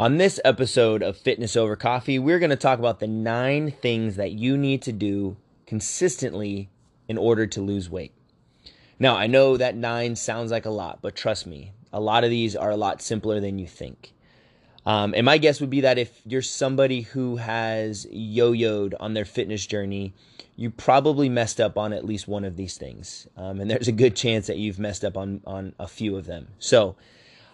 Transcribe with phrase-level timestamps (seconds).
[0.00, 4.16] On this episode of Fitness Over Coffee, we're going to talk about the nine things
[4.16, 6.70] that you need to do consistently
[7.06, 8.14] in order to lose weight.
[8.98, 12.30] Now, I know that nine sounds like a lot, but trust me, a lot of
[12.30, 14.14] these are a lot simpler than you think.
[14.86, 19.12] Um, and my guess would be that if you're somebody who has yo yoed on
[19.12, 20.14] their fitness journey,
[20.56, 23.28] you probably messed up on at least one of these things.
[23.36, 26.24] Um, and there's a good chance that you've messed up on, on a few of
[26.24, 26.48] them.
[26.58, 26.96] So,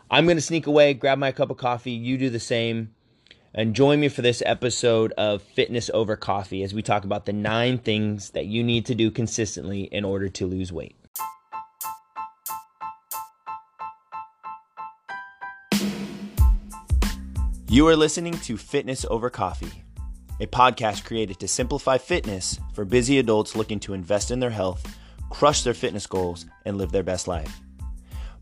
[0.09, 1.91] I'm going to sneak away, grab my cup of coffee.
[1.91, 2.95] You do the same.
[3.53, 7.33] And join me for this episode of Fitness Over Coffee as we talk about the
[7.33, 10.95] nine things that you need to do consistently in order to lose weight.
[17.69, 19.83] You are listening to Fitness Over Coffee,
[20.39, 24.87] a podcast created to simplify fitness for busy adults looking to invest in their health,
[25.31, 27.61] crush their fitness goals, and live their best life.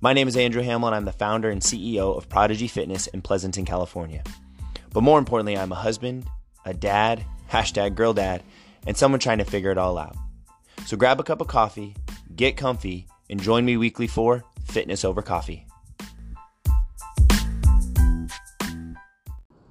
[0.05, 0.93] My name is Andrew Hamlin.
[0.93, 4.23] I'm the founder and CEO of Prodigy Fitness in Pleasanton, California.
[4.93, 6.27] But more importantly, I'm a husband,
[6.67, 8.43] a dad, hashtag girl dad,
[8.87, 10.15] and someone trying to figure it all out.
[10.85, 11.97] So grab a cup of coffee,
[12.37, 15.67] get comfy, and join me weekly for Fitness Over Coffee.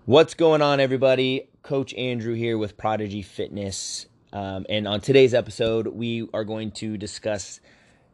[0.06, 1.52] What's going on, everybody?
[1.62, 4.08] Coach Andrew here with Prodigy Fitness.
[4.32, 7.60] Um, and on today's episode, we are going to discuss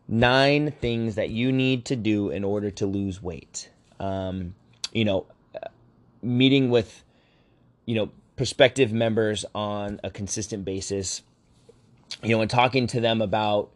[0.09, 3.69] nine things that you need to do in order to lose weight.
[3.99, 4.55] Um,
[4.91, 5.27] you know,
[6.21, 7.03] meeting with,
[7.85, 11.21] you know, prospective members on a consistent basis,
[12.23, 13.69] you know, and talking to them about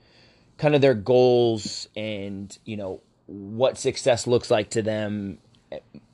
[0.57, 5.37] kind of their goals and, you know, what success looks like to them,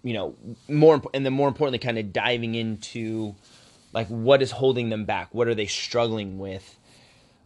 [0.04, 0.36] you know,
[0.68, 3.36] more, and then more importantly, kind of diving into
[3.94, 5.34] like what is holding them back?
[5.34, 6.79] What are they struggling with?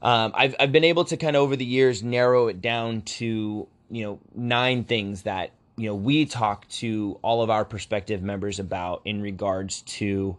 [0.03, 3.67] Um, I've I've been able to kind of over the years narrow it down to
[3.89, 8.59] you know nine things that you know we talk to all of our prospective members
[8.59, 10.37] about in regards to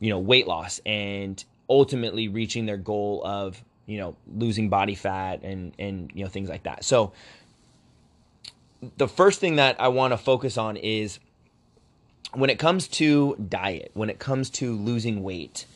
[0.00, 5.42] you know weight loss and ultimately reaching their goal of you know losing body fat
[5.44, 6.84] and and you know things like that.
[6.84, 7.12] So
[8.96, 11.20] the first thing that I want to focus on is
[12.34, 15.66] when it comes to diet, when it comes to losing weight,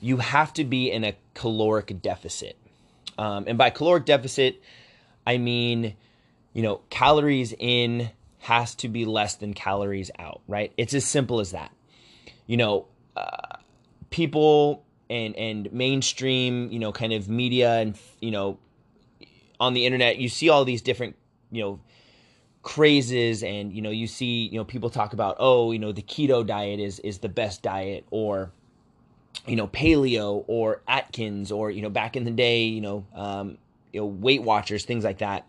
[0.00, 2.56] you have to be in a caloric deficit.
[3.20, 4.62] Um, and by caloric deficit,
[5.26, 5.94] I mean,
[6.54, 8.08] you know, calories in
[8.38, 10.72] has to be less than calories out, right?
[10.78, 11.70] It's as simple as that.
[12.46, 13.58] You know, uh,
[14.08, 18.58] people and and mainstream, you know, kind of media and you know,
[19.60, 21.14] on the internet, you see all these different,
[21.50, 21.80] you know,
[22.62, 26.02] crazes and you know, you see, you know, people talk about, oh, you know, the
[26.02, 28.50] keto diet is is the best diet or
[29.46, 33.58] you know paleo or atkins or you know back in the day you know um,
[33.92, 35.46] you know weight watchers things like that.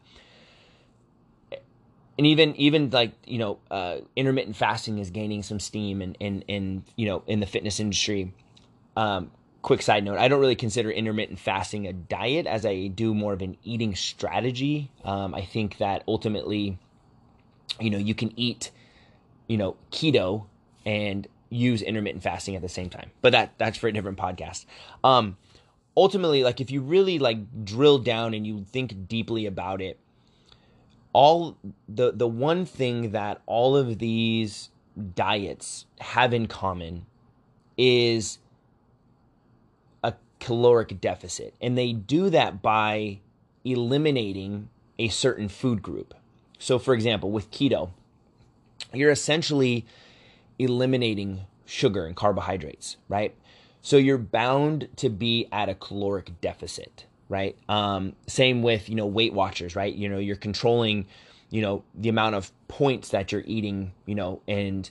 [2.17, 6.45] And even even like you know uh, intermittent fasting is gaining some steam and and
[6.47, 8.33] and you know in the fitness industry.
[8.95, 9.31] Um,
[9.61, 13.31] quick side note i don't really consider intermittent fasting a diet as i do more
[13.31, 14.89] of an eating strategy.
[15.05, 16.79] Um, i think that ultimately
[17.79, 18.71] you know you can eat
[19.47, 20.45] you know keto
[20.85, 23.11] and use intermittent fasting at the same time.
[23.21, 24.65] But that that's for a different podcast.
[25.03, 25.37] Um,
[25.95, 29.99] ultimately, like if you really like drill down and you think deeply about it,
[31.13, 31.57] all
[31.87, 34.69] the the one thing that all of these
[35.15, 37.05] diets have in common
[37.77, 38.39] is
[40.03, 41.53] a caloric deficit.
[41.61, 43.19] And they do that by
[43.63, 46.13] eliminating a certain food group.
[46.59, 47.91] So for example, with keto,
[48.93, 49.85] you're essentially
[50.61, 53.35] eliminating sugar and carbohydrates, right?
[53.81, 57.57] So you're bound to be at a caloric deficit, right?
[57.67, 59.93] Um, same with, you know, Weight Watchers, right?
[59.93, 61.07] You know, you're controlling,
[61.49, 64.89] you know, the amount of points that you're eating, you know, and,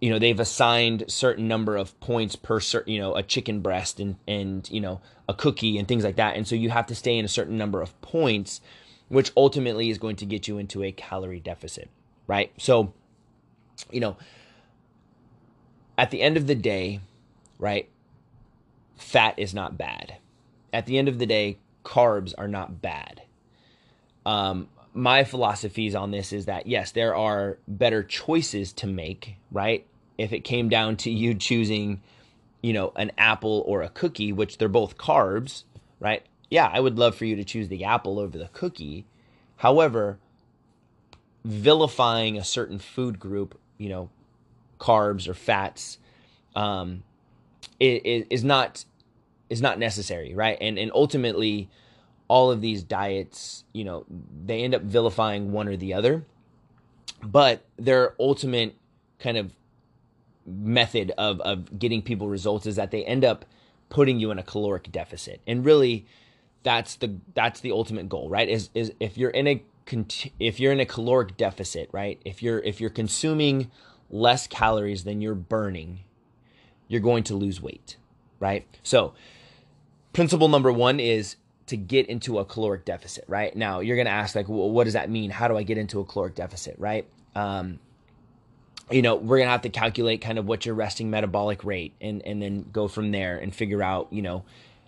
[0.00, 4.00] you know, they've assigned certain number of points per certain, you know, a chicken breast
[4.00, 6.36] and, and, you know, a cookie and things like that.
[6.36, 8.60] And so you have to stay in a certain number of points,
[9.08, 11.90] which ultimately is going to get you into a calorie deficit,
[12.26, 12.52] right?
[12.56, 12.94] So,
[13.90, 14.16] you know,
[15.98, 17.00] at the end of the day,
[17.58, 17.88] right,
[18.96, 20.16] fat is not bad.
[20.72, 23.22] At the end of the day, carbs are not bad.
[24.24, 29.86] Um, my philosophies on this is that yes, there are better choices to make, right?
[30.18, 32.02] If it came down to you choosing,
[32.62, 35.64] you know, an apple or a cookie, which they're both carbs,
[35.98, 36.24] right?
[36.50, 39.06] Yeah, I would love for you to choose the apple over the cookie.
[39.56, 40.18] However,
[41.44, 44.10] vilifying a certain food group you know
[44.78, 45.98] carbs or fats
[46.56, 47.02] um,
[47.78, 48.84] is, is not
[49.48, 50.58] is not necessary, right?
[50.60, 51.68] And and ultimately,
[52.28, 54.04] all of these diets, you know,
[54.44, 56.24] they end up vilifying one or the other,
[57.22, 58.74] but their ultimate
[59.18, 59.54] kind of
[60.46, 63.44] method of of getting people results is that they end up
[63.88, 65.40] putting you in a caloric deficit.
[65.46, 66.06] And really
[66.62, 68.48] that's the that's the ultimate goal, right?
[68.48, 69.62] Is is if you're in a
[70.38, 72.20] if you're in a caloric deficit, right?
[72.24, 73.70] If you're if you're consuming
[74.10, 76.00] less calories than you're burning,
[76.88, 77.96] you're going to lose weight,
[78.40, 78.66] right?
[78.82, 79.14] So,
[80.12, 81.36] principle number 1 is
[81.66, 83.54] to get into a caloric deficit, right?
[83.56, 85.30] Now, you're going to ask like well, what does that mean?
[85.30, 87.06] How do I get into a caloric deficit, right?
[87.34, 87.78] Um,
[88.90, 92.20] you know, we're gonna have to calculate kind of what your resting metabolic rate and
[92.26, 94.44] and then go from there and figure out, you know,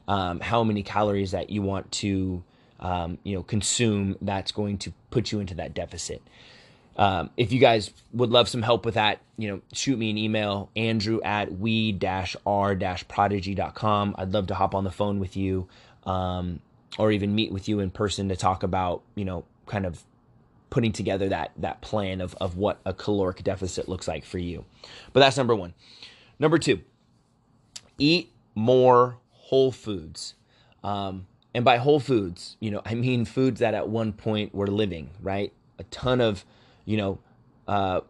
[0.08, 2.43] um, how many calories that you want to
[2.81, 6.23] um, you know consume that's going to put you into that deficit.
[6.97, 10.19] Um, if you guys would love some help with that, you know, shoot me an
[10.19, 14.15] email, andrew at we-r-prodigy.com.
[14.17, 15.67] I'd love to hop on the phone with you
[16.05, 16.61] um,
[16.97, 20.05] or even meet with you in person to talk about, you know, kind of
[20.70, 24.65] putting together that that plan of, of what a caloric deficit looks like for you.
[25.12, 25.75] But that's number one.
[26.38, 26.81] Number two,
[27.99, 30.35] eat more whole foods.
[30.82, 34.67] Um, and by whole foods, you know, I mean foods that at one point were
[34.67, 35.53] living, right?
[35.79, 36.45] A ton of,
[36.85, 37.19] you know,
[37.69, 38.01] uh,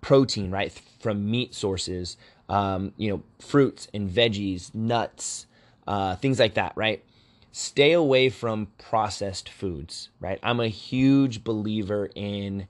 [0.00, 2.16] protein, right, from meat sources,
[2.48, 5.46] um, you know, fruits and veggies, nuts,
[5.86, 7.04] uh, things like that, right?
[7.52, 10.38] Stay away from processed foods, right?
[10.42, 12.66] I'm a huge believer in,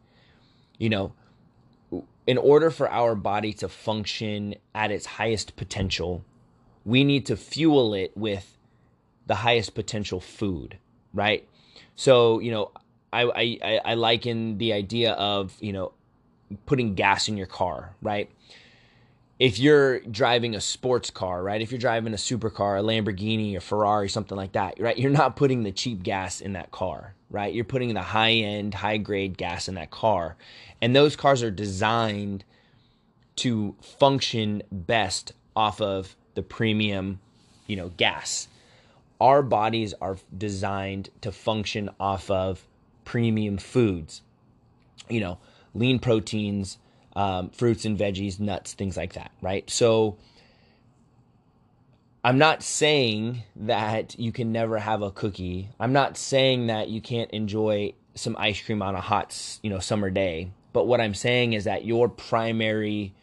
[0.79, 1.13] you know,
[2.27, 6.25] in order for our body to function at its highest potential,
[6.85, 8.58] we need to fuel it with
[9.29, 10.79] the highest potential food,
[11.15, 11.47] right?
[11.95, 12.73] So, you know,
[13.13, 15.93] I, I, I liken the idea of, you know,
[16.67, 18.29] putting gas in your car, right?
[19.39, 21.61] If you're driving a sports car, right?
[21.61, 24.99] If you're driving a supercar, a Lamborghini, a Ferrari, something like that, right?
[24.99, 27.55] You're not putting the cheap gas in that car, right?
[27.55, 30.37] You're putting the high end, high grade gas in that car.
[30.83, 32.45] And those cars are designed
[33.37, 37.21] to function best off of the premium,
[37.67, 38.49] you know, gas.
[39.21, 42.67] Our bodies are designed to function off of
[43.05, 44.23] premium foods,
[45.09, 45.39] you know,
[45.75, 46.79] lean proteins,
[47.17, 49.69] um, fruits and veggies, nuts, things like that, right?
[49.69, 50.19] So
[52.23, 55.71] I'm not saying that you can never have a cookie.
[55.81, 59.79] I'm not saying that you can't enjoy some ice cream on a hot, you know,
[59.79, 60.53] summer day.
[60.73, 63.15] But what I'm saying is that your primary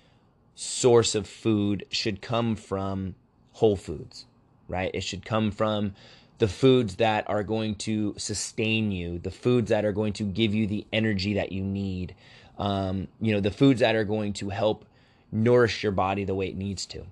[0.56, 3.16] source of food should come from
[3.52, 4.26] whole foods,
[4.68, 4.92] right?
[4.94, 5.94] It should come from
[6.38, 10.54] the foods that are going to sustain you, the foods that are going to give
[10.54, 12.16] you the energy that you need,
[12.58, 14.86] um, you know, the foods that are going to help
[15.32, 17.06] nourish your body the way it needs to.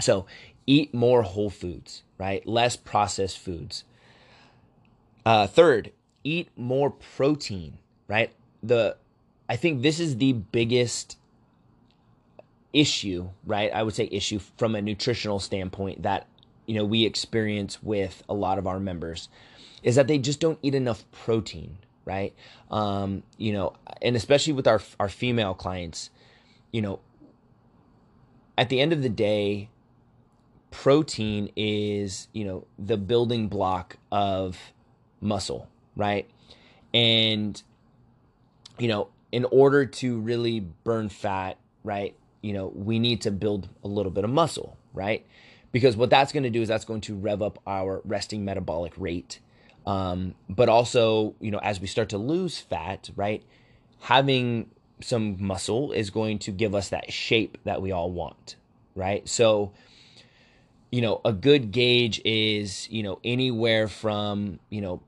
[0.00, 0.26] So
[0.66, 2.46] eat more whole foods, right?
[2.46, 3.84] Less processed foods.
[5.24, 5.92] Uh, third,
[6.24, 7.78] eat more protein,
[8.08, 8.32] right?
[8.62, 8.96] The
[9.48, 11.16] I think this is the biggest
[12.72, 13.72] issue, right?
[13.72, 16.26] I would say issue from a nutritional standpoint that
[16.66, 19.28] you know we experience with a lot of our members
[19.82, 22.34] is that they just don't eat enough protein, right?
[22.70, 26.10] Um, you know, and especially with our our female clients,
[26.72, 27.00] you know,
[28.58, 29.70] at the end of the day,
[30.70, 34.58] protein is, you know, the building block of
[35.20, 36.28] muscle, right?
[36.92, 37.60] And
[38.78, 42.16] you know, in order to really burn fat, right?
[42.42, 45.26] You know, we need to build a little bit of muscle, right?
[45.72, 48.92] Because what that's going to do is that's going to rev up our resting metabolic
[48.96, 49.40] rate.
[49.86, 53.42] Um, but also, you know, as we start to lose fat, right,
[54.00, 54.70] having
[55.00, 58.56] some muscle is going to give us that shape that we all want,
[58.94, 59.26] right?
[59.28, 59.72] So,
[60.90, 65.02] you know, a good gauge is, you know, anywhere from, you know,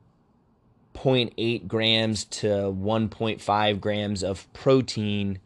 [0.95, 5.39] 0.8 grams to 1.5 grams of protein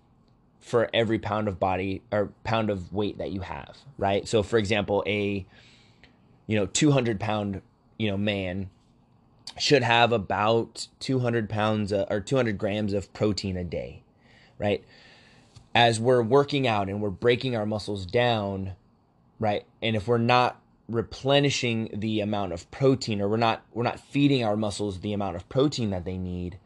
[0.67, 4.27] for every pound of body or pound of weight that you have, right?
[4.27, 5.47] So, for example, a
[6.49, 7.63] you know 200 pound
[7.99, 8.69] you know man
[9.57, 14.03] should have about 200 pounds or 200 grams of protein a day,
[14.59, 14.85] right?
[15.73, 18.73] As we're working out and we're breaking our muscles down,
[19.39, 19.65] right?
[19.81, 24.45] And if we're not replenishing the amount of protein or we're not we're not feeding
[24.45, 26.59] our muscles the amount of protein that they need,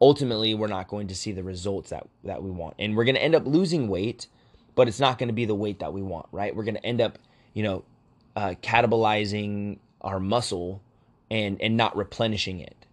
[0.00, 2.74] ultimately we're not going to see the results that that we want.
[2.78, 4.26] And we're going to end up losing weight
[4.74, 6.54] but it's not going to be the weight that we want right?
[6.54, 7.18] We're going to end up
[7.52, 7.84] you know
[8.36, 10.80] uh, catabolizing our muscle
[11.30, 12.86] and and not replenishing it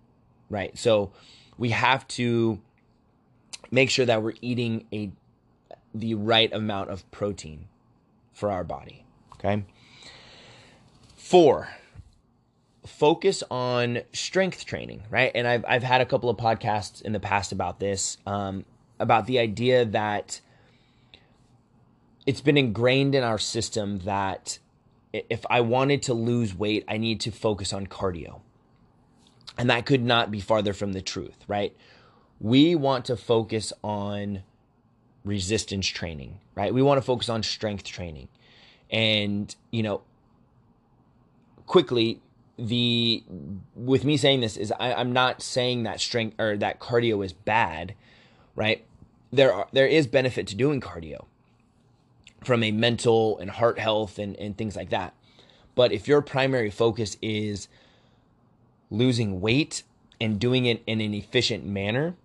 [0.50, 0.78] right?
[0.78, 1.12] So
[1.58, 2.60] we have to
[3.72, 5.12] make sure that we're eating a
[5.94, 7.68] the right amount of protein
[8.34, 9.64] for our body okay?
[11.16, 11.70] Four
[12.86, 15.32] focus on strength training, right?
[15.34, 18.18] And I've I've had a couple of podcasts in the past about this.
[18.26, 18.66] Um,
[19.00, 20.42] about the idea that
[22.26, 24.60] it's been ingrained in our system that
[25.14, 28.42] if I wanted to lose weight, I need to focus on cardio.
[29.58, 31.76] And that could not be farther from the truth, right?
[32.42, 34.44] We want to focus on
[35.24, 36.74] resistance training, right?
[36.74, 38.28] We want to focus on strength training.
[38.90, 40.02] And, you know,
[41.66, 42.22] quickly,
[42.58, 43.24] the
[43.76, 47.34] with me saying this is I, I'm not saying that strength or that cardio is
[47.34, 47.96] bad,
[48.56, 48.86] right?
[49.32, 51.26] There are there is benefit to doing cardio
[52.44, 55.14] from a mental and heart health and, and things like that.
[55.74, 57.68] But if your primary focus is
[58.90, 59.84] losing weight
[60.22, 62.16] and doing it in an efficient manner,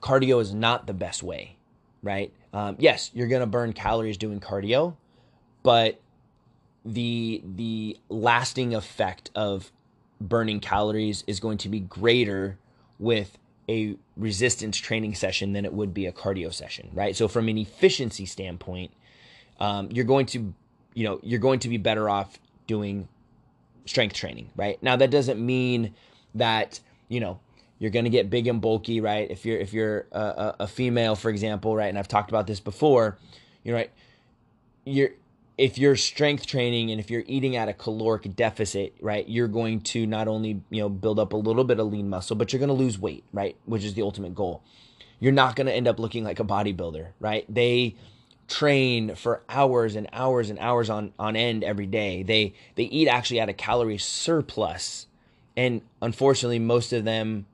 [0.00, 1.56] cardio is not the best way,
[2.02, 2.32] right?
[2.52, 4.96] Um, yes, you're going to burn calories doing cardio,
[5.62, 6.00] but
[6.86, 9.72] the the lasting effect of
[10.20, 12.58] burning calories is going to be greater
[12.98, 13.36] with
[13.68, 17.16] a resistance training session than it would be a cardio session, right?
[17.16, 18.92] So from an efficiency standpoint,
[19.58, 20.54] um, you're going to,
[20.94, 22.38] you know, you're going to be better off
[22.68, 23.08] doing
[23.84, 24.80] strength training, right?
[24.82, 25.94] Now that doesn't mean
[26.34, 27.40] that you know
[27.78, 29.30] you're going to get big and bulky, right?
[29.30, 32.60] If you're if you're a, a female, for example, right, and I've talked about this
[32.60, 33.18] before,
[33.64, 33.90] you're right.
[34.84, 35.10] You're
[35.58, 39.80] if you're strength training and if you're eating at a caloric deficit, right, you're going
[39.80, 42.60] to not only, you know, build up a little bit of lean muscle, but you're
[42.60, 44.62] going to lose weight, right, which is the ultimate goal.
[45.18, 47.46] You're not going to end up looking like a bodybuilder, right?
[47.48, 47.96] They
[48.48, 52.22] train for hours and hours and hours on on end every day.
[52.22, 55.06] They they eat actually at a calorie surplus.
[55.56, 57.46] And unfortunately, most of them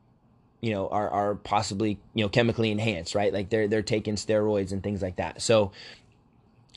[0.61, 4.71] you know are are possibly you know chemically enhanced right like they're they're taking steroids
[4.71, 5.73] and things like that so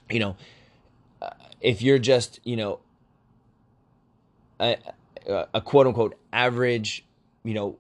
[0.10, 0.36] you know
[1.62, 2.79] if you're just you know
[4.60, 4.77] a,
[5.53, 7.05] a quote unquote average
[7.43, 7.77] you know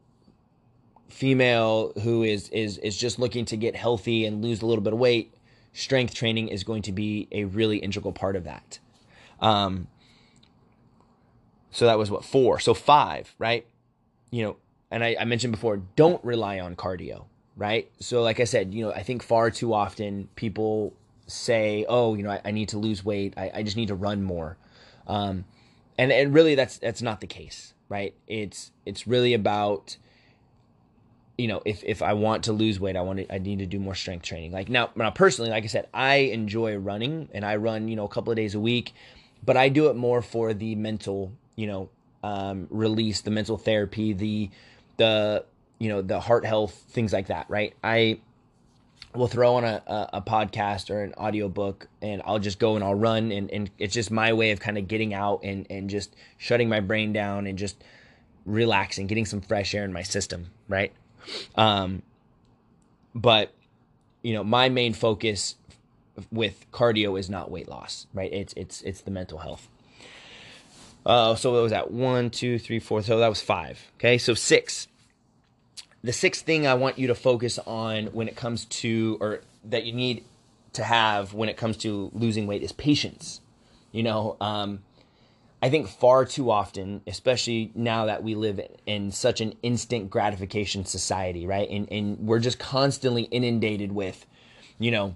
[1.09, 4.93] female who is is is just looking to get healthy and lose a little bit
[4.93, 5.33] of weight
[5.73, 8.79] strength training is going to be a really integral part of that.
[9.39, 9.87] Um
[11.71, 12.59] so that was what four?
[12.59, 13.65] So five right?
[14.31, 14.57] You know
[14.91, 17.25] and I, I mentioned before don't rely on cardio
[17.55, 17.89] right?
[17.99, 20.93] So like i said you know i think far too often people
[21.27, 23.33] say, oh, you know, I, I need to lose weight.
[23.37, 24.57] I, I, just need to run more.
[25.07, 25.45] Um,
[25.97, 28.13] and, and really that's, that's not the case, right?
[28.27, 29.97] It's, it's really about,
[31.37, 33.65] you know, if, if I want to lose weight, I want to, I need to
[33.65, 34.51] do more strength training.
[34.51, 38.05] Like now, now personally, like I said, I enjoy running and I run, you know,
[38.05, 38.93] a couple of days a week,
[39.43, 41.89] but I do it more for the mental, you know,
[42.23, 44.49] um, release, the mental therapy, the,
[44.97, 45.45] the,
[45.79, 47.73] you know, the heart health, things like that, right?
[47.83, 48.19] I,
[49.15, 52.83] we'll throw on a, a, a, podcast or an audiobook and I'll just go and
[52.83, 55.89] I'll run and, and it's just my way of kind of getting out and, and
[55.89, 57.83] just shutting my brain down and just
[58.45, 60.91] relaxing, getting some fresh air in my system, right?
[61.55, 62.01] Um,
[63.13, 63.53] but
[64.21, 65.55] you know, my main focus
[66.31, 68.31] with cardio is not weight loss, right?
[68.31, 69.67] It's it's it's the mental health.
[71.05, 71.91] Uh, so what was that?
[71.91, 73.03] One, two, three, four.
[73.03, 73.91] So that was five.
[73.97, 74.87] Okay, so six
[76.05, 79.85] the sixth thing I want you to focus on when it comes to, or that
[79.85, 80.23] you need
[80.73, 83.41] to have when it comes to losing weight is patience.
[83.91, 84.83] You know, um,
[85.63, 90.85] I think far too often, especially now that we live in such an instant gratification
[90.85, 91.67] society, right?
[91.67, 94.27] And, and we're just constantly inundated with,
[94.77, 95.15] you know,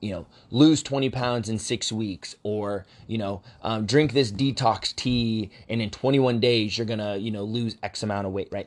[0.00, 4.96] you know, lose 20 pounds in six weeks, or, you know, um, drink this detox
[4.96, 8.66] tea, and in 21 days, you're gonna, you know, lose X amount of weight, right?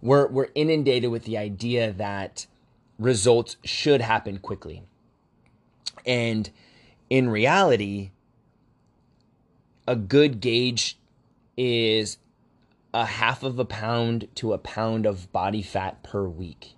[0.00, 2.46] We're we're inundated with the idea that
[2.98, 4.82] results should happen quickly.
[6.04, 6.50] And
[7.10, 8.10] in reality,
[9.86, 10.98] a good gauge
[11.56, 12.18] is
[12.94, 16.74] a half of a pound to a pound of body fat per week,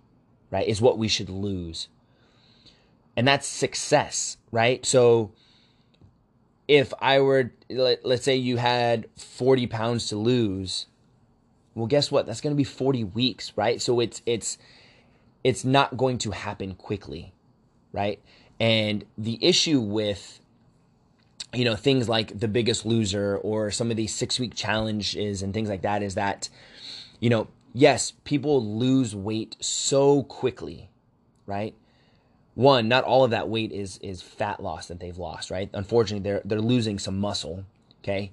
[0.50, 0.66] right?
[0.66, 1.88] Is what we should lose.
[3.16, 4.84] And that's success, right?
[4.84, 5.32] So
[6.66, 10.86] if I were, let, us say you had 40 pounds to lose,
[11.78, 12.26] well, guess what?
[12.26, 13.80] That's going to be 40 weeks, right?
[13.80, 14.58] So it's it's
[15.44, 17.32] it's not going to happen quickly,
[17.92, 18.20] right?
[18.60, 20.40] And the issue with
[21.54, 25.54] you know things like the biggest loser or some of these 6 week challenges and
[25.54, 26.48] things like that is that
[27.20, 30.88] you know, yes, people lose weight so quickly,
[31.46, 31.74] right?
[32.54, 35.70] One, not all of that weight is is fat loss that they've lost, right?
[35.72, 37.64] Unfortunately, they're they're losing some muscle,
[38.02, 38.32] okay?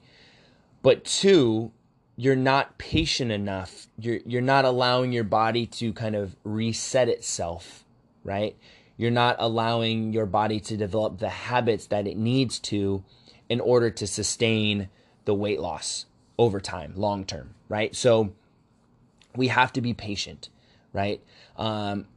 [0.81, 1.71] But two,
[2.17, 3.87] you're not patient enough.
[3.99, 7.83] You're you're not allowing your body to kind of reset itself,
[8.23, 8.55] right?
[8.97, 13.03] You're not allowing your body to develop the habits that it needs to
[13.49, 14.89] in order to sustain
[15.25, 16.05] the weight loss
[16.37, 17.93] over time, long term, right?
[17.95, 18.33] So
[19.35, 20.49] we have to be patient,
[20.93, 21.21] right?
[21.57, 22.07] Um,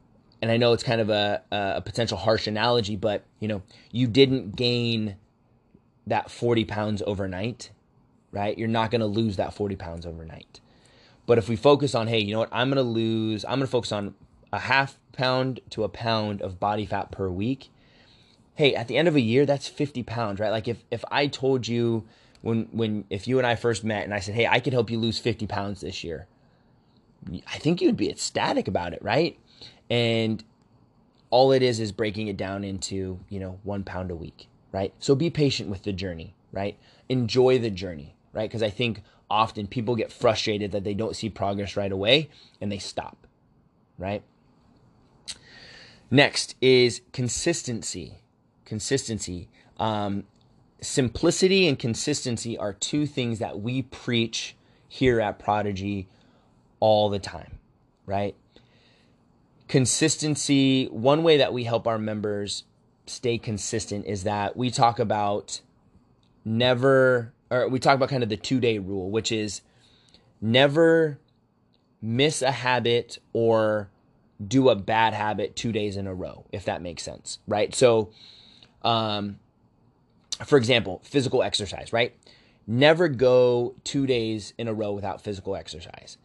[0.41, 4.07] and I know it's kind of a, a potential harsh analogy, but you know, you
[4.07, 5.17] didn't gain
[6.07, 7.71] that 40 pounds overnight,
[8.31, 8.57] right?
[8.57, 10.59] You're not going to lose that 40 pounds overnight.
[11.25, 12.49] But if we focus on, hey, you know what?
[12.51, 14.15] I'm going to lose, I'm going to focus on
[14.51, 17.69] a half pound to a pound of body fat per week.
[18.55, 20.49] Hey, at the end of a year, that's 50 pounds, right?
[20.49, 22.05] Like if, if I told you
[22.41, 24.89] when, when, if you and I first met and I said, hey, I could help
[24.89, 26.27] you lose 50 pounds this year,
[27.47, 29.37] I think you'd be ecstatic about it, right?
[29.89, 30.43] And
[31.29, 34.93] all it is is breaking it down into, you know, one pound a week, right?
[34.99, 36.77] So be patient with the journey, right?
[37.07, 38.49] Enjoy the journey, right?
[38.49, 42.29] Because I think often people get frustrated that they don't see progress right away
[42.61, 43.27] and they stop,
[43.97, 44.23] right?
[46.09, 48.13] Next is consistency.
[48.63, 49.49] Consistency.
[49.77, 50.23] Um,
[50.79, 54.55] simplicity and consistency are two things that we preach
[54.87, 56.07] here at Prodigy
[56.79, 57.59] all the time,
[58.05, 58.37] right?
[59.67, 62.63] Consistency, one way that we help our members
[63.05, 65.59] stay consistent is that we talk about
[66.45, 69.61] never, or we talk about kind of the two day rule, which is
[70.41, 71.19] never
[72.01, 73.89] miss a habit or
[74.45, 77.75] do a bad habit two days in a row, if that makes sense, right?
[77.75, 78.11] So,
[78.83, 79.39] um,
[80.45, 82.15] for example, physical exercise, right?
[82.65, 86.17] Never go two days in a row without physical exercise.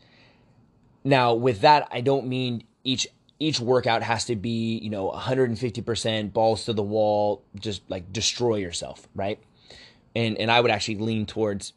[1.03, 3.07] Now, with that, I don't mean each
[3.41, 8.57] each workout has to be, you know, 150% balls to the wall, just like destroy
[8.57, 9.41] yourself, right?
[10.15, 11.73] And and I would actually lean towards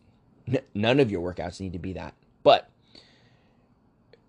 [0.47, 2.13] n- none of your workouts need to be that.
[2.43, 2.69] But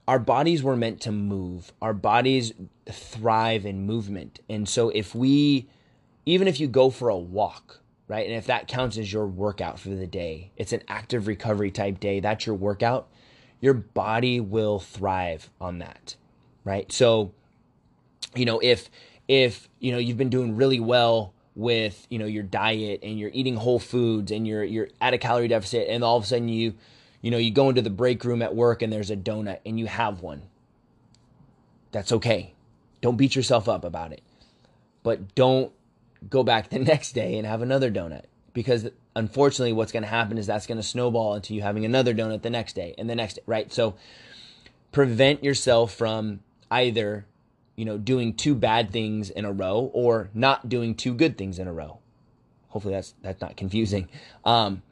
[0.07, 1.73] our bodies were meant to move.
[1.83, 2.53] Our bodies
[2.91, 4.41] thrive in movement.
[4.49, 5.69] And so if we
[6.27, 8.27] even if you go for a walk, right?
[8.27, 12.01] And if that counts as your workout for the day, it's an active recovery type
[12.01, 13.09] day, that's your workout
[13.61, 16.17] your body will thrive on that,
[16.65, 16.91] right?
[16.93, 17.33] So,
[18.35, 18.91] you know, if
[19.27, 23.33] if you know you've been doing really well with you know your diet and you're
[23.35, 26.49] eating whole foods and you're you're at a calorie deficit and all of a sudden
[26.49, 26.73] you
[27.21, 29.79] you know you go into the break room at work and there's a donut and
[29.79, 30.43] you have one.
[31.91, 32.55] That's okay.
[33.01, 34.23] Don't beat yourself up about it.
[35.03, 35.73] But don't
[36.31, 40.39] go back the next day and have another donut because unfortunately what's going to happen
[40.39, 43.17] is that's going to snowball into you having another donut the next day and the
[43.17, 43.73] next day right?
[43.73, 43.97] So
[44.93, 46.39] prevent yourself from
[46.71, 47.27] either
[47.79, 51.59] you know doing two bad things in a row or not doing two good things
[51.59, 51.99] in a row
[52.69, 54.09] hopefully that's that's not confusing
[54.45, 54.83] um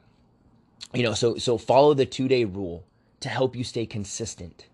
[0.93, 2.83] you know so so follow the two day rule
[3.19, 4.67] to help you stay consistent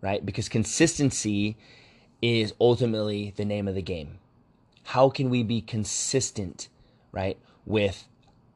[0.00, 1.56] right because consistency
[2.22, 4.18] is ultimately the name of the game
[4.84, 6.68] how can we be consistent
[7.12, 8.08] right with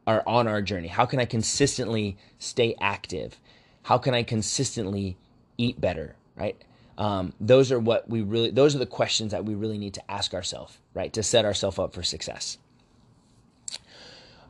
[0.07, 0.89] our on our journey?
[0.89, 3.39] How can I consistently stay active?
[3.85, 5.17] How can I consistently
[5.59, 6.17] eat better?
[6.37, 6.61] Right?
[6.99, 8.51] Um, those are what we really.
[8.51, 11.79] Those are the questions that we really need to ask ourselves, right, to set ourselves
[11.79, 12.59] up for success.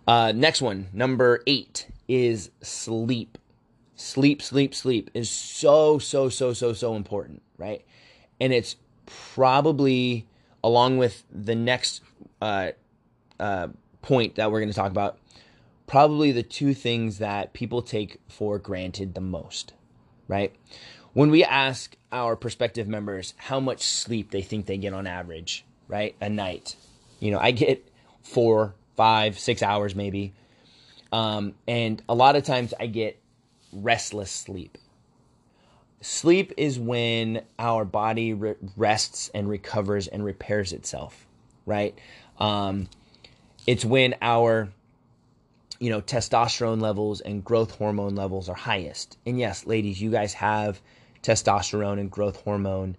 [0.06, 3.38] Uh, next one, number eight, is sleep.
[3.94, 7.84] Sleep, sleep, sleep is so, so, so, so, so important, right?
[8.40, 8.74] And it's
[9.06, 10.26] probably
[10.64, 12.02] along with the next
[12.40, 12.72] uh,
[13.38, 13.68] uh,
[14.00, 15.18] point that we're going to talk about
[15.86, 19.74] probably the two things that people take for granted the most,
[20.26, 20.54] right?
[21.14, 25.64] When we ask our prospective members how much sleep they think they get on average,
[25.88, 26.76] right, a night,
[27.20, 27.86] you know, I get
[28.22, 30.32] four, five, six hours maybe.
[31.12, 33.20] Um, and a lot of times I get
[33.72, 34.78] restless sleep.
[36.00, 41.26] Sleep is when our body re- rests and recovers and repairs itself,
[41.66, 41.96] right?
[42.38, 42.88] Um,
[43.66, 44.70] it's when our
[45.82, 49.18] you know, testosterone levels and growth hormone levels are highest.
[49.26, 50.80] And yes, ladies, you guys have
[51.22, 52.96] testosterone and growth hormone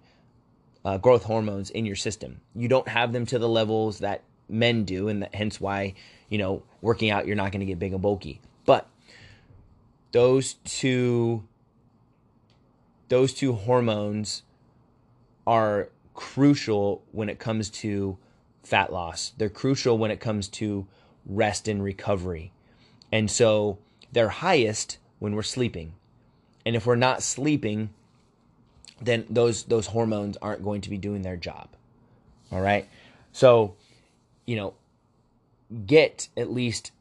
[0.84, 2.40] uh, growth hormones in your system.
[2.54, 5.94] You don't have them to the levels that men do, and that, hence why
[6.28, 8.40] you know working out you're not going to get big and bulky.
[8.66, 8.88] But
[10.12, 11.44] those two
[13.08, 14.42] those two hormones
[15.46, 18.18] are crucial when it comes to
[18.62, 19.32] fat loss.
[19.36, 20.86] They're crucial when it comes to
[21.26, 22.52] rest and recovery.
[23.12, 23.78] And so
[24.12, 25.94] they're highest when we're sleeping.
[26.64, 27.90] And if we're not sleeping,
[29.00, 31.68] then those those hormones aren't going to be doing their job.
[32.52, 32.88] All right?
[33.32, 33.74] So,
[34.46, 34.74] you know,
[35.86, 36.92] get at least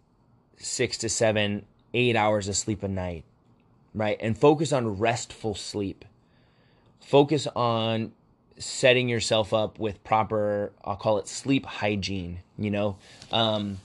[0.58, 3.24] 6 to 7 8 hours of sleep a night,
[3.94, 4.18] right?
[4.20, 6.06] And focus on restful sleep.
[7.00, 8.14] Focus on
[8.58, 12.98] setting yourself up with proper I'll call it sleep hygiene, you know.
[13.32, 13.80] Um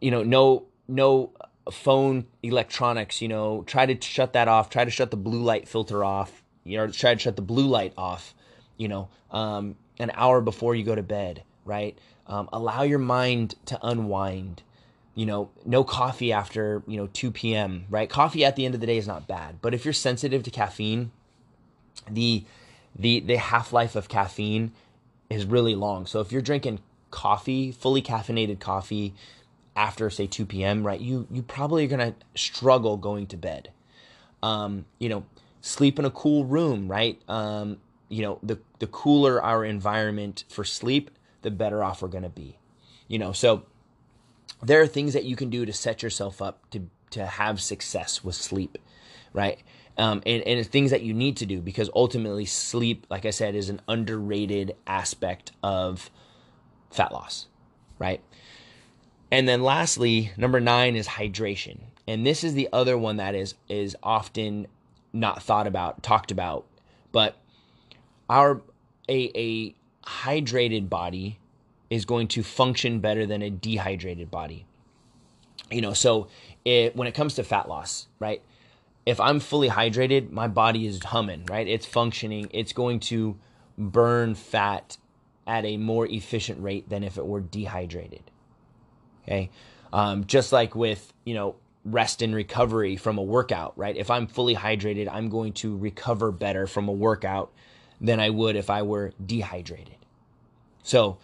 [0.00, 1.32] you know, no no
[1.70, 5.66] phone electronics, you know, try to shut that off, try to shut the blue light
[5.68, 8.34] filter off, you know, try to shut the blue light off
[8.76, 11.98] you know, um, an hour before you go to bed, right?
[12.26, 14.62] Um, allow your mind to unwind.
[15.14, 18.08] You know, no coffee after, you know, 2 p.m., right?
[18.08, 19.60] Coffee at the end of the day is not bad.
[19.62, 21.10] But if you're sensitive to caffeine,
[22.10, 22.44] the
[22.94, 24.72] the the half-life of caffeine
[25.30, 26.06] is really long.
[26.06, 29.14] So if you're drinking coffee, fully caffeinated coffee
[29.74, 31.00] after say 2 p.m., right?
[31.00, 33.70] You you probably are going to struggle going to bed.
[34.42, 35.24] Um, you know,
[35.66, 37.20] sleep in a cool room, right?
[37.28, 41.10] Um, you know, the the cooler our environment for sleep,
[41.42, 42.58] the better off we're going to be.
[43.08, 43.64] You know, so
[44.62, 48.22] there are things that you can do to set yourself up to to have success
[48.22, 48.78] with sleep,
[49.32, 49.60] right?
[49.98, 53.54] Um, and, and things that you need to do because ultimately sleep, like I said,
[53.54, 56.10] is an underrated aspect of
[56.90, 57.46] fat loss,
[57.98, 58.20] right?
[59.30, 61.78] And then lastly, number nine is hydration.
[62.06, 64.68] And this is the other one that is is often
[65.16, 66.66] not thought about, talked about,
[67.12, 67.36] but
[68.28, 68.62] our
[69.08, 69.74] a a
[70.08, 71.38] hydrated body
[71.90, 74.66] is going to function better than a dehydrated body.
[75.70, 76.28] You know, so
[76.64, 78.42] it, when it comes to fat loss, right?
[79.04, 81.66] If I'm fully hydrated, my body is humming, right?
[81.66, 82.48] It's functioning.
[82.52, 83.38] It's going to
[83.78, 84.96] burn fat
[85.46, 88.22] at a more efficient rate than if it were dehydrated.
[89.22, 89.50] Okay.
[89.92, 93.96] Um, just like with, you know, rest and recovery from a workout, right?
[93.96, 97.52] If I'm fully hydrated, I'm going to recover better from a workout
[98.00, 99.96] than I would if I were dehydrated.
[100.82, 101.18] So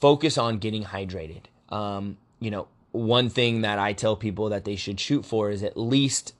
[0.00, 1.44] focus on getting hydrated.
[1.68, 5.62] Um, you know, one thing that I tell people that they should shoot for is
[5.62, 6.34] at least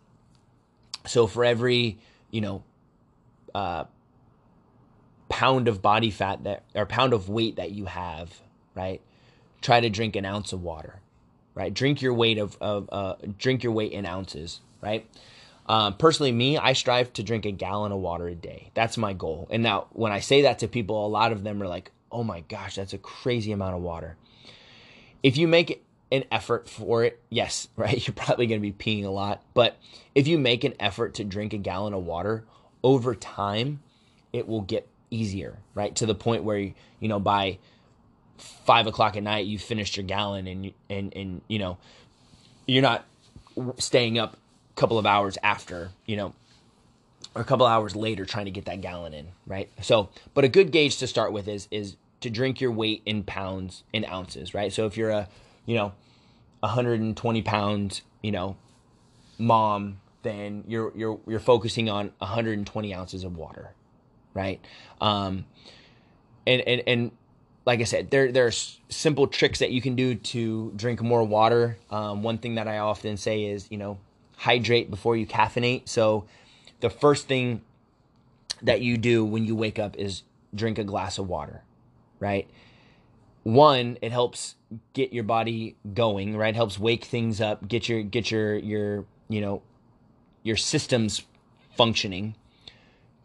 [1.07, 1.99] so for every,
[2.31, 2.64] you know,
[3.55, 3.85] uh,
[5.29, 8.40] pound of body fat that or pound of weight that you have,
[8.75, 9.01] right?
[9.62, 11.01] Try to drink an ounce of water,
[11.61, 11.75] right?
[11.75, 15.07] Drink your weight of, of uh, drink your weight in ounces, right?
[15.66, 18.70] Um, personally, me, I strive to drink a gallon of water a day.
[18.73, 19.46] That's my goal.
[19.51, 22.25] And now, when I say that to people, a lot of them are like, "Oh
[22.25, 24.16] my gosh, that's a crazy amount of water."
[25.23, 29.05] If you make an effort for it, yes, right, you're probably going to be peeing
[29.05, 29.42] a lot.
[29.53, 29.77] But
[30.14, 32.44] if you make an effort to drink a gallon of water
[32.83, 33.83] over time,
[34.33, 35.94] it will get easier, right?
[35.96, 36.75] To the point where you
[37.09, 37.59] know by
[38.40, 41.79] five o'clock at night you finished your gallon and and and you know
[42.66, 43.05] you're not
[43.79, 46.35] staying up a couple of hours after you know
[47.35, 49.70] or a couple hours later trying to get that gallon in, right?
[49.83, 53.22] So, but a good gauge to start with is is to drink your weight in
[53.22, 54.72] pounds in ounces, right?
[54.72, 55.29] So if you're a
[55.66, 55.92] you know
[56.61, 58.57] 120 pound you know
[59.38, 63.72] mom then you're you're you're focusing on 120 ounces of water
[64.35, 64.61] right?
[65.00, 65.44] Um,
[66.46, 67.11] and and and
[67.70, 71.78] like I said, there there's simple tricks that you can do to drink more water.
[71.88, 73.98] Um, one thing that I often say is, you know,
[74.38, 75.88] hydrate before you caffeinate.
[75.88, 76.24] So
[76.80, 77.61] the first thing
[78.62, 81.62] that you do when you wake up is drink a glass of water,
[82.18, 82.50] right?
[83.44, 84.56] One, it helps
[84.92, 86.56] get your body going, right?
[86.56, 89.62] Helps wake things up, get your get your your you know
[90.42, 91.22] your systems
[91.76, 92.35] functioning.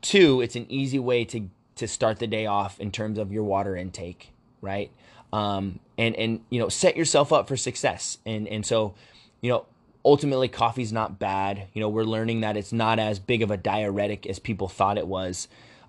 [0.03, 3.43] Two, it's an easy way to to start the day off in terms of your
[3.43, 4.31] water intake,
[4.65, 4.91] right?
[5.31, 8.17] Um, and and you know set yourself up for success.
[8.25, 8.95] And and so,
[9.41, 9.65] you know,
[10.03, 11.67] ultimately coffee's not bad.
[11.73, 14.97] You know, we're learning that it's not as big of a diuretic as people thought
[14.97, 15.47] it was.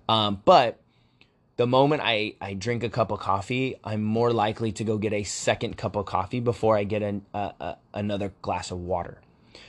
[0.09, 0.79] Um, but
[1.57, 5.11] the moment I, I drink a cup of coffee, I'm more likely to go get
[5.11, 9.19] a second cup of coffee before I get an, uh, uh, another glass of water.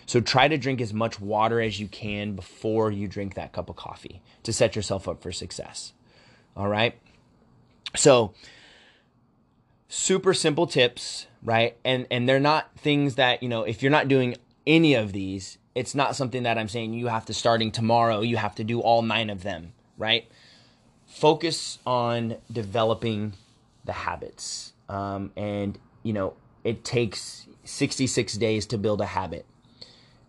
[0.07, 3.68] So try to drink as much water as you can before you drink that cup
[3.71, 5.92] of coffee to set yourself up for success.
[6.57, 6.99] All right.
[7.97, 8.35] So
[9.88, 11.77] super simple tips, right?
[11.85, 15.59] And and they're not things that, you know, if you're not doing any of these,
[15.74, 18.81] it's not something that I'm saying you have to starting tomorrow, you have to do
[18.81, 20.29] all 9 of them, right?
[21.07, 23.33] Focus on developing
[23.85, 24.72] the habits.
[24.88, 29.46] Um, and you know, it takes 66 days to build a habit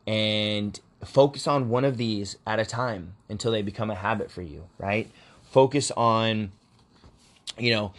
[0.07, 4.41] and focus on one of these at a time until they become a habit for
[4.41, 5.09] you, right?
[5.51, 6.51] Focus on,
[7.57, 7.93] you know,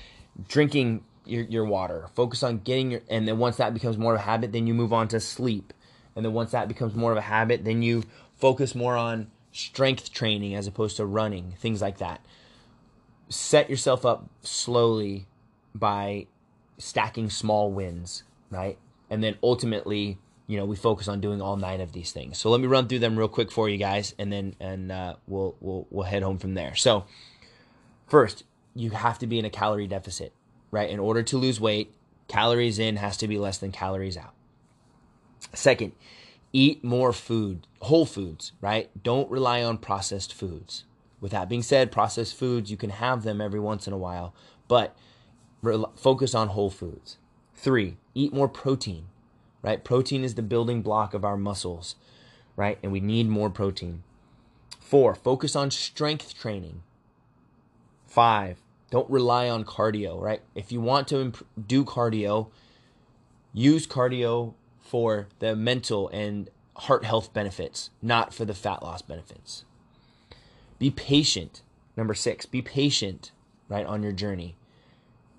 [0.49, 2.09] drinking your, your water.
[2.15, 4.75] Focus on getting your, and then once that becomes more of a habit, then you
[4.75, 5.73] move on to sleep.
[6.17, 8.05] And then once that becomes more of a habit, then you
[8.37, 12.25] focus more on strength training as opposed to running, things like that.
[13.29, 15.27] Set yourself up slowly
[15.75, 16.27] by
[16.79, 18.79] stacking small wins, right?
[19.09, 22.39] And then ultimately, you know, we focus on doing all nine of these things.
[22.39, 25.15] So let me run through them real quick for you guys, and then and uh,
[25.29, 26.75] we'll we'll we'll head home from there.
[26.75, 27.05] So
[28.09, 28.43] first,
[28.75, 30.33] you have to be in a calorie deficit,
[30.71, 30.91] right?
[30.91, 31.93] In order to lose weight,
[32.29, 34.35] calories in has to be less than calories out.
[35.55, 35.93] Second,
[36.53, 38.91] eat more food, whole foods, right?
[39.03, 40.85] Don't rely on processed foods.
[41.21, 44.35] With that being said, processed foods, you can have them every once in a while,
[44.69, 44.97] but
[45.63, 47.19] re- focus on whole foods.
[47.55, 49.07] Three, eat more protein,
[49.63, 49.85] right?
[49.85, 51.97] Protein is the building block of our muscles,
[52.57, 52.79] right?
[52.83, 54.03] And we need more protein.
[54.79, 56.83] Four, focus on strength training.
[58.07, 60.43] Five, don't rely on cardio, right?
[60.55, 62.49] If you want to imp- do cardio,
[63.53, 69.65] use cardio for the mental and heart health benefits, not for the fat loss benefits.
[70.79, 71.63] Be patient.
[71.97, 73.33] Number six, be patient,
[73.69, 74.57] right, on your journey.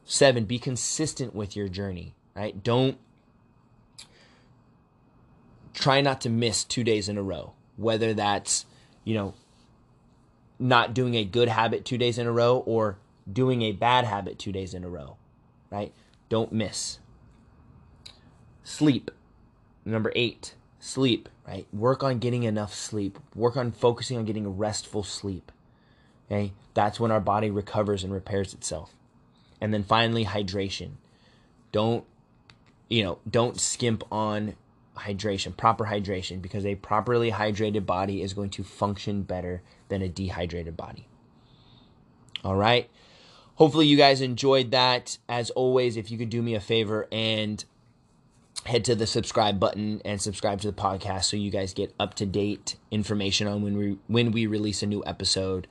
[0.06, 2.64] Seven, be consistent with your journey, right?
[2.64, 2.98] Don't
[5.74, 8.66] try not to miss two days in a row, whether that's,
[9.04, 9.34] you know,
[10.60, 12.98] not doing a good habit two days in a row or
[13.32, 15.18] doing a bad habit two days in a row,
[15.70, 15.94] right?
[16.30, 17.00] Don't miss.
[18.64, 19.12] Sleep.
[19.84, 21.66] Number eight, sleep, right?
[21.74, 23.18] Work on getting enough sleep.
[23.36, 25.52] Work on focusing on getting restful sleep.
[26.28, 26.54] Okay?
[26.74, 28.94] That's when our body recovers and repairs itself.
[29.60, 30.92] And then finally, hydration.
[31.72, 32.06] Don't,
[32.90, 34.56] you know, don't skimp on
[34.98, 40.10] hydration, proper hydration, because a properly hydrated body is going to function better than a
[40.10, 41.08] dehydrated body.
[42.44, 42.90] All right.
[43.62, 45.20] Hopefully, you guys enjoyed that.
[45.30, 47.64] As always, if you could do me a favor and
[48.66, 52.16] head to the subscribe button and subscribe to the podcast so you guys get up
[52.16, 55.68] to date information on when we when we release a new episode.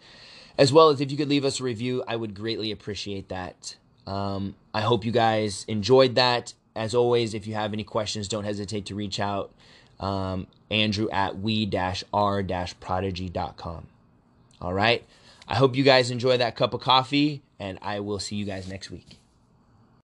[0.57, 3.75] As well as if you could leave us a review i would greatly appreciate that.
[4.07, 6.55] Um, i hope you guys enjoyed that.
[6.77, 9.53] As always if you have any questions don't hesitate to reach out.
[9.99, 13.87] Um, andrew at we-r-prodigy.com
[14.61, 15.05] all right
[15.51, 18.67] i hope you guys enjoy that cup of coffee and i will see you guys
[18.69, 19.20] next week